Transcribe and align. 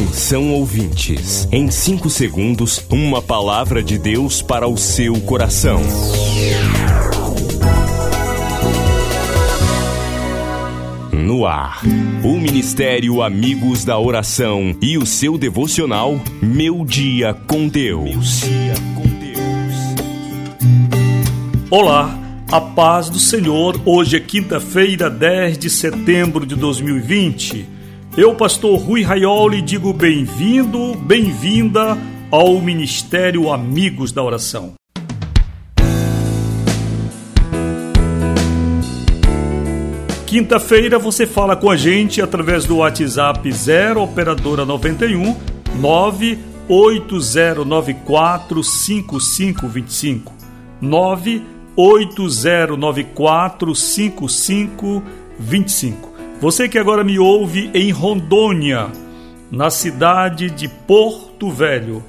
Atenção 0.00 0.54
ouvintes, 0.54 1.46
em 1.52 1.70
5 1.70 2.08
segundos, 2.08 2.82
uma 2.88 3.20
palavra 3.20 3.82
de 3.82 3.98
Deus 3.98 4.40
para 4.40 4.66
o 4.66 4.74
seu 4.74 5.20
coração. 5.20 5.82
No 11.12 11.44
ar, 11.44 11.82
o 12.24 12.38
Ministério 12.38 13.20
Amigos 13.20 13.84
da 13.84 13.98
Oração 13.98 14.74
e 14.80 14.96
o 14.96 15.04
seu 15.04 15.36
devocional 15.36 16.18
Meu 16.40 16.82
Dia 16.82 17.34
com 17.46 17.68
Deus. 17.68 18.40
Olá, 21.70 22.18
a 22.50 22.60
paz 22.60 23.10
do 23.10 23.18
Senhor. 23.18 23.78
Hoje 23.84 24.16
é 24.16 24.20
quinta-feira, 24.20 25.10
10 25.10 25.58
de 25.58 25.68
setembro 25.68 26.46
de 26.46 26.56
2020. 26.56 27.79
Eu, 28.16 28.34
pastor 28.34 28.76
Rui 28.76 29.04
Raioli, 29.04 29.62
digo 29.62 29.92
bem-vindo, 29.92 30.96
bem-vinda 30.96 31.96
ao 32.28 32.60
Ministério 32.60 33.52
Amigos 33.52 34.10
da 34.10 34.20
Oração. 34.20 34.72
Quinta-feira 40.26 40.98
você 40.98 41.24
fala 41.24 41.54
com 41.54 41.70
a 41.70 41.76
gente 41.76 42.20
através 42.20 42.64
do 42.64 42.78
WhatsApp 42.78 43.52
0 43.52 44.02
operadora 44.02 44.64
91 44.64 45.36
98094 45.78 48.64
5525 48.64 50.32
98094 50.80 53.74
5525 53.76 56.09
você 56.40 56.68
que 56.68 56.78
agora 56.78 57.04
me 57.04 57.18
ouve 57.18 57.70
em 57.74 57.90
Rondônia, 57.90 58.88
na 59.50 59.68
cidade 59.68 60.48
de 60.48 60.68
Porto 60.68 61.50
Velho, 61.50 62.02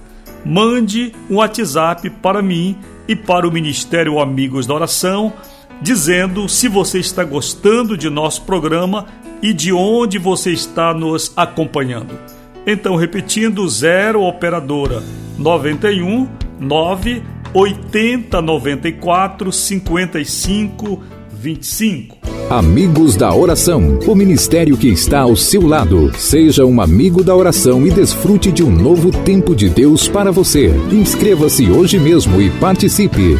mande 0.46 1.12
um 1.30 1.36
WhatsApp 1.36 2.10
para 2.10 2.42
mim 2.42 2.78
e 3.08 3.16
para 3.16 3.46
o 3.46 3.52
Ministério 3.52 4.20
Amigos 4.20 4.66
da 4.66 4.74
Oração, 4.74 5.34
dizendo 5.82 6.48
se 6.48 6.70
você 6.70 7.00
está 7.00 7.26
gostando 7.26 7.98
de 7.98 8.10
nosso 8.10 8.44
programa 8.44 9.06
e 9.42 9.52
de 9.52 9.74
onde 9.74 10.18
você 10.18 10.52
está 10.52 10.94
nos 10.94 11.34
acompanhando. 11.36 12.18
Então, 12.66 12.96
repetindo, 12.96 13.68
0 13.68 14.22
operadora 14.22 15.04
91 15.38 16.30
9 16.58 17.22
80 17.54 18.42
94 18.42 19.52
55 19.52 21.04
25. 21.42 22.20
Amigos 22.52 23.16
da 23.16 23.34
Oração, 23.34 23.98
o 24.06 24.14
ministério 24.14 24.78
que 24.78 24.88
está 24.88 25.22
ao 25.22 25.36
seu 25.36 25.66
lado. 25.66 26.14
Seja 26.16 26.66
um 26.66 26.80
amigo 26.80 27.24
da 27.24 27.36
oração 27.36 27.88
e 27.88 27.90
desfrute 27.90 28.52
de 28.52 28.64
um 28.64 28.70
novo 28.70 29.10
tempo 29.24 29.56
de 29.56 29.68
Deus 29.68 30.08
para 30.08 30.32
você. 30.32 30.68
Inscreva-se 30.92 31.68
hoje 31.72 31.98
mesmo 31.98 32.40
e 32.40 32.52
participe. 32.60 33.40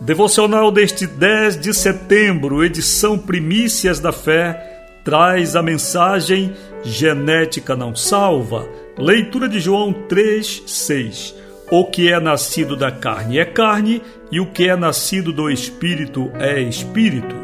Devocional 0.00 0.72
deste 0.72 1.06
10 1.06 1.60
de 1.60 1.74
setembro, 1.74 2.64
edição 2.64 3.18
Primícias 3.18 4.00
da 4.00 4.12
Fé, 4.12 4.88
traz 5.04 5.54
a 5.54 5.62
mensagem 5.62 6.54
Genética 6.82 7.76
não 7.76 7.94
salva. 7.94 8.66
Leitura 9.00 9.48
de 9.48 9.58
João 9.58 9.94
3, 9.94 10.64
6. 10.66 11.34
O 11.70 11.86
que 11.86 12.12
é 12.12 12.20
nascido 12.20 12.76
da 12.76 12.90
carne 12.90 13.38
é 13.38 13.46
carne, 13.46 14.02
e 14.30 14.38
o 14.38 14.44
que 14.44 14.68
é 14.68 14.76
nascido 14.76 15.32
do 15.32 15.50
espírito 15.50 16.30
é 16.38 16.60
espírito. 16.60 17.34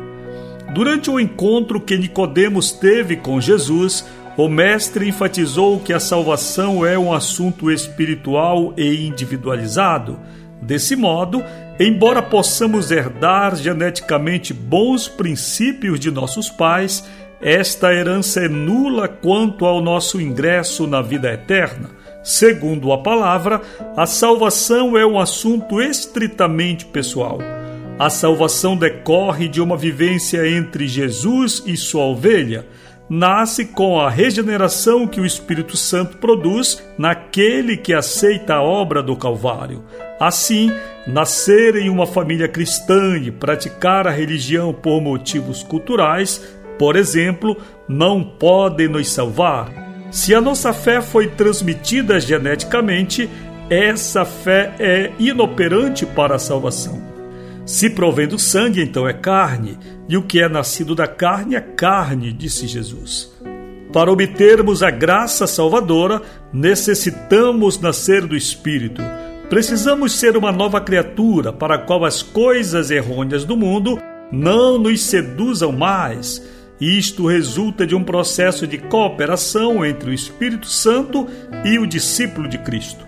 Durante 0.75 1.11
o 1.11 1.19
encontro 1.19 1.81
que 1.81 1.97
Nicodemos 1.97 2.73
teve 2.73 3.17
com 3.17 3.41
Jesus, 3.41 4.07
o 4.37 4.51
mestre 4.51 5.09
enfatizou 5.09 5.81
que 5.81 5.95
a 5.95 5.99
salvação 5.99 6.85
é 6.85 6.99
um 6.99 7.11
assunto 7.11 7.71
espiritual 7.71 8.75
e 8.77 9.07
individualizado. 9.07 10.21
Desse 10.61 10.95
modo, 10.95 11.43
embora 11.81 12.21
possamos 12.21 12.91
herdar 12.91 13.57
geneticamente 13.57 14.53
bons 14.53 15.09
princípios 15.09 15.99
de 15.99 16.11
nossos 16.11 16.51
pais, 16.51 17.03
esta 17.41 17.93
herança 17.93 18.41
é 18.41 18.49
nula 18.49 19.09
quanto 19.09 19.67
ao 19.67 19.83
nosso 19.83 20.21
ingresso 20.21 20.87
na 20.87 21.03
vida 21.03 21.33
eterna. 21.33 21.91
Segundo 22.23 22.93
a 22.93 22.99
palavra, 22.99 23.61
a 23.97 24.07
salvação 24.07 24.97
é 24.97 25.07
um 25.07 25.19
assunto 25.19 25.81
estritamente 25.81 26.85
pessoal. 26.87 27.39
A 27.99 28.11
salvação 28.11 28.77
decorre 28.77 29.49
de 29.49 29.61
uma 29.61 29.77
vivência 29.77 30.47
entre 30.49 30.89
Jesus 30.89 31.63
e 31.65 31.77
sua 31.77 32.05
ovelha. 32.05 32.67
Nasce 33.09 33.67
com 33.67 34.01
a 34.01 34.11
regeneração 34.11 35.07
que 35.07 35.21
o 35.21 35.25
Espírito 35.25 35.77
Santo 35.77 36.17
produz 36.17 36.83
naquele 36.99 37.77
que 37.77 37.95
aceita 37.95 38.55
a 38.55 38.63
obra 38.63 39.03
do 39.03 39.17
Calvário. 39.17 39.85
Assim, 40.19 40.73
nascer 41.07 41.77
em 41.77 41.89
uma 41.89 42.07
família 42.07 42.49
cristã 42.49 43.17
e 43.17 43.31
praticar 43.31 44.09
a 44.09 44.11
religião 44.11 44.75
por 44.75 45.01
motivos 45.01 45.63
culturais, 45.63 46.56
por 46.79 46.97
exemplo, 46.97 47.57
não 47.89 48.23
podem 48.23 48.89
nos 48.89 49.09
salvar 49.09 49.87
se 50.11 50.35
a 50.35 50.41
nossa 50.41 50.73
fé 50.73 51.03
foi 51.03 51.29
transmitida 51.29 52.19
geneticamente, 52.21 53.29
essa 53.69 54.25
fé 54.25 54.75
é 54.79 55.13
inoperante 55.19 56.07
para 56.07 56.37
a 56.37 56.39
salvação. 56.39 57.03
Se 57.65 57.91
provém 57.91 58.29
do 58.29 58.39
sangue, 58.39 58.81
então 58.81 59.09
é 59.09 59.13
carne, 59.13 59.77
e 60.09 60.17
o 60.17 60.23
que 60.23 60.41
é 60.41 60.49
nascido 60.49 60.95
da 60.95 61.07
carne 61.09 61.57
é 61.57 61.61
carne, 61.61 62.33
disse 62.33 62.67
Jesus. 62.67 63.31
Para 63.93 64.11
obtermos 64.11 64.83
a 64.83 64.91
graça 64.91 65.47
salvadora, 65.47 66.23
necessitamos 66.53 67.81
nascer 67.81 68.25
do 68.25 68.37
Espírito. 68.37 69.03
Precisamos 69.51 70.13
ser 70.13 70.37
uma 70.37 70.53
nova 70.53 70.81
criatura 70.81 71.53
para 71.53 71.75
a 71.75 71.79
qual 71.79 72.05
as 72.05 72.23
coisas 72.23 72.91
errôneas 72.91 73.45
do 73.45 73.57
mundo 73.57 73.99
não 74.31 74.79
nos 74.79 75.03
seduzam 75.03 75.73
mais 75.73 76.43
isto 76.81 77.27
resulta 77.27 77.87
de 77.87 77.95
um 77.95 78.05
processo 78.05 78.67
de 78.67 78.79
cooperação 78.79 79.85
entre 79.85 80.11
o 80.11 80.13
Espírito 80.13 80.67
Santo 80.67 81.27
e 81.65 81.79
o 81.79 81.87
discípulo 81.87 82.49
de 82.49 82.59
Cristo. 82.59 83.07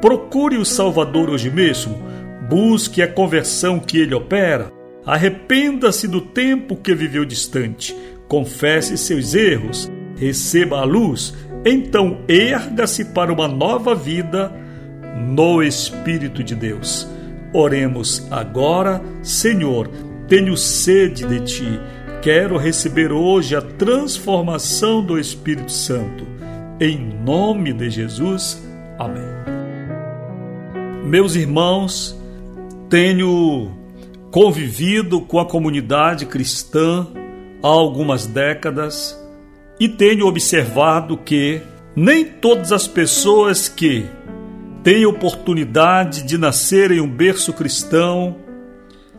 Procure 0.00 0.56
o 0.56 0.64
Salvador 0.64 1.28
hoje 1.28 1.50
mesmo, 1.50 2.00
busque 2.48 3.02
a 3.02 3.08
conversão 3.08 3.80
que 3.80 3.98
ele 3.98 4.14
opera, 4.14 4.70
arrependa-se 5.04 6.06
do 6.06 6.20
tempo 6.20 6.76
que 6.76 6.94
viveu 6.94 7.24
distante, 7.24 7.96
confesse 8.28 8.96
seus 8.96 9.34
erros, 9.34 9.90
receba 10.16 10.78
a 10.78 10.84
luz, 10.84 11.34
então 11.64 12.18
erga-se 12.28 13.06
para 13.06 13.32
uma 13.32 13.48
nova 13.48 13.94
vida 13.94 14.52
no 15.16 15.60
Espírito 15.60 16.44
de 16.44 16.54
Deus. 16.54 17.08
Oremos 17.52 18.26
agora, 18.30 19.02
Senhor, 19.22 19.88
tenho 20.28 20.56
sede 20.56 21.26
de 21.26 21.40
ti 21.40 21.80
Quero 22.20 22.56
receber 22.56 23.12
hoje 23.12 23.54
a 23.54 23.62
transformação 23.62 25.04
do 25.04 25.20
Espírito 25.20 25.70
Santo. 25.70 26.26
Em 26.80 26.98
nome 26.98 27.72
de 27.72 27.88
Jesus. 27.88 28.60
Amém. 28.98 29.22
Meus 31.04 31.36
irmãos, 31.36 32.20
tenho 32.90 33.70
convivido 34.32 35.20
com 35.20 35.38
a 35.38 35.46
comunidade 35.46 36.26
cristã 36.26 37.06
há 37.62 37.68
algumas 37.68 38.26
décadas 38.26 39.16
e 39.78 39.88
tenho 39.88 40.26
observado 40.26 41.16
que 41.16 41.62
nem 41.94 42.24
todas 42.24 42.72
as 42.72 42.88
pessoas 42.88 43.68
que 43.68 44.04
têm 44.82 45.06
oportunidade 45.06 46.24
de 46.24 46.36
nascer 46.36 46.90
em 46.90 47.00
um 47.00 47.08
berço 47.08 47.52
cristão 47.52 48.36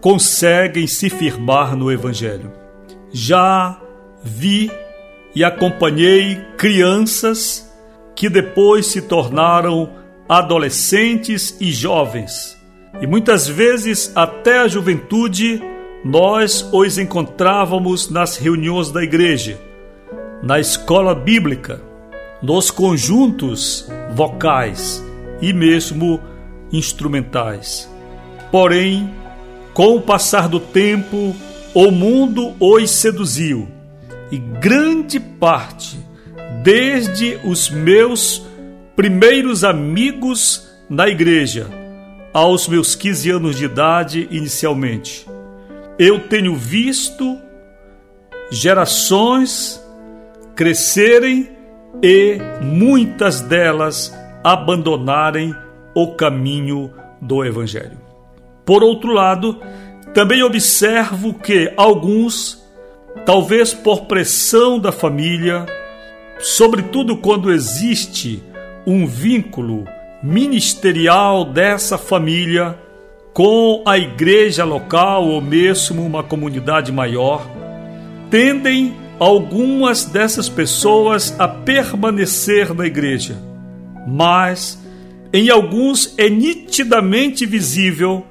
conseguem 0.01 0.85
se 0.85 1.09
firmar 1.09 1.77
no 1.77 1.89
Evangelho 1.89 2.58
já 3.11 3.79
vi 4.23 4.71
e 5.35 5.43
acompanhei 5.43 6.41
crianças 6.57 7.69
que 8.15 8.29
depois 8.29 8.87
se 8.87 9.01
tornaram 9.01 9.89
adolescentes 10.27 11.55
e 11.59 11.71
jovens. 11.71 12.57
E 13.01 13.07
muitas 13.07 13.47
vezes, 13.47 14.11
até 14.15 14.59
a 14.59 14.67
juventude, 14.67 15.61
nós 16.03 16.67
os 16.71 16.97
encontrávamos 16.97 18.09
nas 18.09 18.37
reuniões 18.37 18.91
da 18.91 19.03
igreja, 19.03 19.59
na 20.43 20.59
escola 20.59 21.15
bíblica, 21.15 21.81
nos 22.41 22.71
conjuntos 22.71 23.89
vocais 24.13 25.03
e 25.41 25.53
mesmo 25.53 26.19
instrumentais. 26.71 27.89
Porém, 28.51 29.13
com 29.73 29.95
o 29.95 30.01
passar 30.01 30.47
do 30.47 30.59
tempo, 30.59 31.35
o 31.73 31.91
mundo 31.91 32.55
os 32.59 32.87
seduziu, 32.87 33.67
e 34.31 34.37
grande 34.37 35.19
parte, 35.19 35.99
desde 36.63 37.39
os 37.43 37.69
meus 37.69 38.43
primeiros 38.95 39.63
amigos 39.63 40.67
na 40.89 41.07
igreja, 41.07 41.67
aos 42.33 42.67
meus 42.67 42.95
15 42.95 43.29
anos 43.31 43.55
de 43.57 43.65
idade 43.65 44.27
inicialmente, 44.31 45.25
eu 45.97 46.19
tenho 46.27 46.55
visto 46.55 47.37
gerações 48.51 49.83
crescerem 50.55 51.49
e 52.01 52.37
muitas 52.61 53.41
delas 53.41 54.13
abandonarem 54.43 55.55
o 55.93 56.15
caminho 56.15 56.91
do 57.21 57.43
Evangelho. 57.43 57.97
Por 58.65 58.83
outro 58.83 59.11
lado, 59.13 59.59
também 60.13 60.43
observo 60.43 61.33
que 61.33 61.71
alguns, 61.77 62.63
talvez 63.25 63.73
por 63.73 64.05
pressão 64.05 64.79
da 64.79 64.91
família, 64.91 65.65
sobretudo 66.39 67.17
quando 67.17 67.51
existe 67.51 68.43
um 68.85 69.05
vínculo 69.05 69.85
ministerial 70.23 71.45
dessa 71.45 71.97
família 71.97 72.77
com 73.33 73.83
a 73.85 73.97
igreja 73.97 74.65
local 74.65 75.27
ou 75.27 75.41
mesmo 75.41 76.03
uma 76.03 76.23
comunidade 76.23 76.91
maior, 76.91 77.47
tendem 78.29 78.95
algumas 79.19 80.05
dessas 80.05 80.49
pessoas 80.49 81.35
a 81.37 81.47
permanecer 81.47 82.73
na 82.73 82.85
igreja, 82.85 83.37
mas 84.07 84.79
em 85.31 85.49
alguns 85.49 86.15
é 86.17 86.29
nitidamente 86.29 87.45
visível 87.45 88.25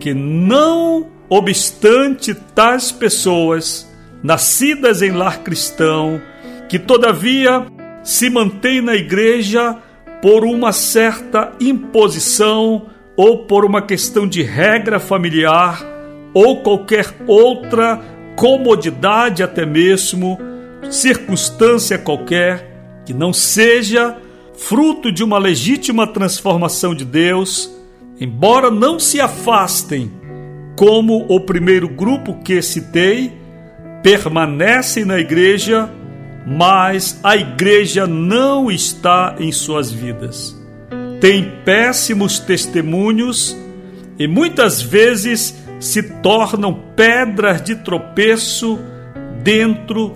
que, 0.00 0.14
não 0.14 1.06
obstante 1.28 2.34
tais 2.34 2.90
pessoas, 2.90 3.88
nascidas 4.22 5.02
em 5.02 5.12
lar 5.12 5.44
cristão, 5.44 6.20
que 6.68 6.78
todavia 6.78 7.66
se 8.02 8.28
mantém 8.30 8.80
na 8.80 8.96
igreja 8.96 9.76
por 10.22 10.44
uma 10.44 10.72
certa 10.72 11.52
imposição 11.60 12.86
ou 13.16 13.44
por 13.44 13.64
uma 13.64 13.82
questão 13.82 14.26
de 14.26 14.42
regra 14.42 14.98
familiar 14.98 15.84
ou 16.32 16.62
qualquer 16.62 17.14
outra 17.26 18.00
comodidade, 18.36 19.42
até 19.42 19.66
mesmo 19.66 20.38
circunstância 20.90 21.98
qualquer, 21.98 23.02
que 23.04 23.12
não 23.12 23.32
seja 23.32 24.16
fruto 24.56 25.12
de 25.12 25.22
uma 25.22 25.38
legítima 25.38 26.06
transformação 26.06 26.94
de 26.94 27.04
Deus, 27.04 27.70
embora 28.20 28.70
não 28.70 29.00
se 29.00 29.18
afastem, 29.20 30.12
como 30.76 31.26
o 31.28 31.40
primeiro 31.40 31.88
grupo 31.88 32.34
que 32.42 32.60
citei, 32.60 33.32
permanecem 34.02 35.04
na 35.04 35.18
igreja, 35.18 35.90
mas 36.46 37.18
a 37.22 37.36
igreja 37.36 38.06
não 38.06 38.70
está 38.70 39.36
em 39.38 39.50
suas 39.50 39.90
vidas. 39.90 40.56
Tem 41.20 41.50
péssimos 41.64 42.38
testemunhos 42.38 43.56
e 44.18 44.26
muitas 44.26 44.80
vezes 44.80 45.54
se 45.78 46.02
tornam 46.02 46.74
pedras 46.94 47.62
de 47.62 47.76
tropeço 47.76 48.78
dentro 49.42 50.14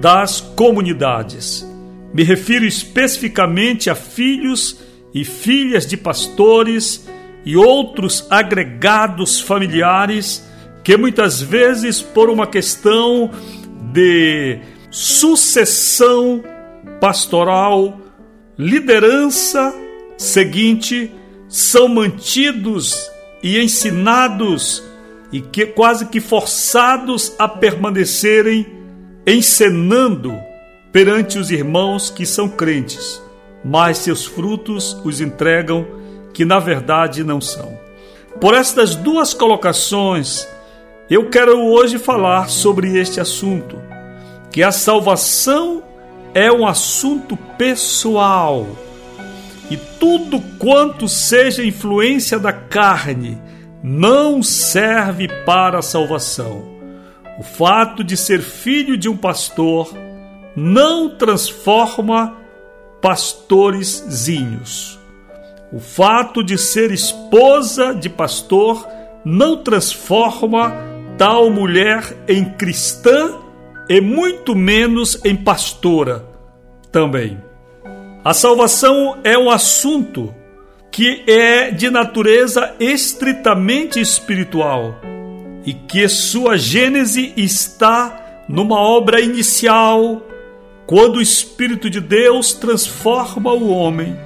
das 0.00 0.40
comunidades. 0.40 1.66
Me 2.12 2.22
refiro 2.22 2.64
especificamente 2.64 3.90
a 3.90 3.94
filhos 3.94 4.80
e 5.12 5.24
filhas 5.24 5.86
de 5.86 5.96
pastores 5.96 7.06
e 7.46 7.56
outros 7.56 8.26
agregados 8.28 9.40
familiares 9.40 10.44
que 10.82 10.96
muitas 10.96 11.40
vezes, 11.40 12.02
por 12.02 12.28
uma 12.28 12.46
questão 12.46 13.30
de 13.92 14.58
sucessão 14.90 16.42
pastoral, 17.00 18.00
liderança 18.58 19.72
seguinte, 20.18 21.12
são 21.48 21.86
mantidos 21.86 23.08
e 23.42 23.60
ensinados 23.60 24.82
e 25.30 25.40
que 25.40 25.66
quase 25.66 26.06
que 26.06 26.20
forçados 26.20 27.32
a 27.38 27.46
permanecerem 27.46 28.66
encenando 29.24 30.36
perante 30.90 31.38
os 31.38 31.50
irmãos 31.50 32.10
que 32.10 32.26
são 32.26 32.48
crentes, 32.48 33.22
mas 33.64 33.98
seus 33.98 34.24
frutos 34.24 34.96
os 35.04 35.20
entregam 35.20 35.95
que 36.36 36.44
na 36.44 36.58
verdade 36.58 37.24
não 37.24 37.40
são. 37.40 37.80
Por 38.38 38.52
estas 38.52 38.94
duas 38.94 39.32
colocações, 39.32 40.46
eu 41.08 41.30
quero 41.30 41.58
hoje 41.64 41.98
falar 41.98 42.50
sobre 42.50 42.98
este 42.98 43.18
assunto, 43.18 43.80
que 44.52 44.62
a 44.62 44.70
salvação 44.70 45.82
é 46.34 46.52
um 46.52 46.66
assunto 46.66 47.38
pessoal. 47.56 48.66
E 49.70 49.78
tudo 49.98 50.38
quanto 50.58 51.08
seja 51.08 51.64
influência 51.64 52.38
da 52.38 52.52
carne 52.52 53.40
não 53.82 54.42
serve 54.42 55.28
para 55.46 55.78
a 55.78 55.82
salvação. 55.82 56.62
O 57.38 57.42
fato 57.42 58.04
de 58.04 58.14
ser 58.14 58.42
filho 58.42 58.98
de 58.98 59.08
um 59.08 59.16
pastor 59.16 59.90
não 60.54 61.16
transforma 61.16 62.36
pastoreszinhos. 63.00 64.98
O 65.72 65.80
fato 65.80 66.44
de 66.44 66.56
ser 66.56 66.92
esposa 66.92 67.92
de 67.92 68.08
pastor 68.08 68.86
não 69.24 69.62
transforma 69.62 70.72
tal 71.18 71.50
mulher 71.50 72.16
em 72.28 72.44
cristã 72.44 73.34
e 73.88 74.00
muito 74.00 74.54
menos 74.54 75.20
em 75.24 75.34
pastora 75.34 76.24
também. 76.92 77.42
A 78.24 78.32
salvação 78.32 79.18
é 79.24 79.36
um 79.36 79.50
assunto 79.50 80.32
que 80.90 81.24
é 81.26 81.70
de 81.70 81.90
natureza 81.90 82.74
estritamente 82.78 84.00
espiritual 84.00 84.94
e 85.64 85.74
que 85.74 86.08
sua 86.08 86.56
gênese 86.56 87.32
está 87.36 88.44
numa 88.48 88.78
obra 88.78 89.20
inicial, 89.20 90.22
quando 90.86 91.16
o 91.16 91.20
Espírito 91.20 91.90
de 91.90 92.00
Deus 92.00 92.52
transforma 92.52 93.52
o 93.52 93.68
homem 93.68 94.16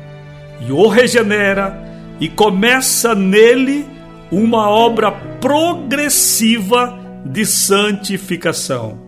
e 0.61 0.73
o 0.73 0.87
regenera 0.89 1.91
e 2.21 2.29
começa 2.29 3.15
nele 3.15 3.87
uma 4.31 4.69
obra 4.69 5.11
progressiva 5.11 6.99
de 7.25 7.45
santificação. 7.47 8.99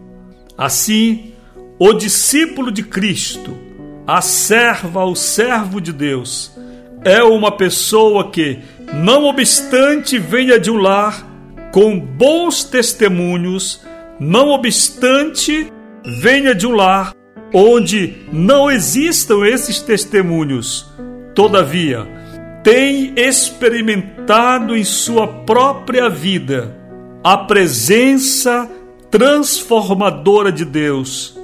Assim, 0.56 1.32
o 1.78 1.92
discípulo 1.92 2.70
de 2.70 2.82
Cristo, 2.82 3.56
a 4.06 4.20
serva, 4.20 5.04
o 5.04 5.14
servo 5.14 5.80
de 5.80 5.92
Deus, 5.92 6.56
é 7.04 7.22
uma 7.22 7.52
pessoa 7.52 8.30
que, 8.30 8.58
não 8.92 9.24
obstante 9.24 10.18
venha 10.18 10.58
de 10.58 10.70
um 10.70 10.76
lar 10.76 11.26
com 11.72 11.98
bons 11.98 12.64
testemunhos, 12.64 13.80
não 14.20 14.50
obstante 14.50 15.72
venha 16.20 16.54
de 16.54 16.66
um 16.66 16.72
lar 16.72 17.14
onde 17.52 18.14
não 18.32 18.70
existam 18.70 19.44
esses 19.46 19.80
testemunhos, 19.80 20.90
todavia, 21.34 22.06
tem 22.62 23.12
experimentado 23.16 24.76
em 24.76 24.84
sua 24.84 25.26
própria 25.26 26.08
vida 26.08 26.76
a 27.24 27.36
presença 27.36 28.68
transformadora 29.10 30.50
de 30.50 30.64
Deus, 30.64 31.38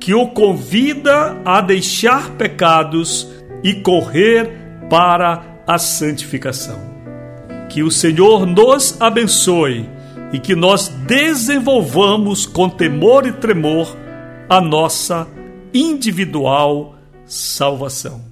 que 0.00 0.12
o 0.14 0.28
convida 0.28 1.40
a 1.44 1.60
deixar 1.60 2.30
pecados 2.30 3.28
e 3.62 3.74
correr 3.74 4.50
para 4.90 5.62
a 5.66 5.78
santificação. 5.78 6.78
Que 7.68 7.82
o 7.82 7.90
Senhor 7.90 8.44
nos 8.44 9.00
abençoe 9.00 9.88
e 10.32 10.38
que 10.38 10.54
nós 10.54 10.88
desenvolvamos 10.88 12.44
com 12.44 12.68
temor 12.68 13.26
e 13.26 13.32
tremor 13.32 13.96
a 14.48 14.60
nossa 14.60 15.28
individual 15.72 16.96
salvação. 17.24 18.31